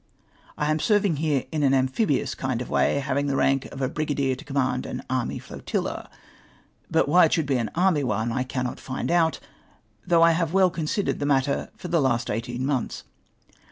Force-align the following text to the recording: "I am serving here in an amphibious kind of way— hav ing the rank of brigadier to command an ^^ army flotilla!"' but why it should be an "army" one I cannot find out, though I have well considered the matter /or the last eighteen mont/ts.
"I 0.57 0.71
am 0.71 0.79
serving 0.79 1.17
here 1.17 1.43
in 1.51 1.61
an 1.61 1.75
amphibious 1.75 2.33
kind 2.33 2.59
of 2.59 2.71
way— 2.71 2.97
hav 3.01 3.19
ing 3.19 3.27
the 3.27 3.35
rank 3.35 3.65
of 3.67 3.93
brigadier 3.93 4.33
to 4.33 4.43
command 4.43 4.87
an 4.87 4.97
^^ 4.97 5.01
army 5.11 5.37
flotilla!"' 5.37 6.09
but 6.89 7.07
why 7.07 7.25
it 7.25 7.33
should 7.33 7.45
be 7.45 7.57
an 7.57 7.69
"army" 7.75 8.03
one 8.03 8.31
I 8.31 8.41
cannot 8.41 8.79
find 8.79 9.11
out, 9.11 9.39
though 10.07 10.23
I 10.23 10.31
have 10.31 10.53
well 10.53 10.71
considered 10.71 11.19
the 11.19 11.27
matter 11.27 11.69
/or 11.77 11.91
the 11.91 12.01
last 12.01 12.31
eighteen 12.31 12.65
mont/ts. 12.65 13.03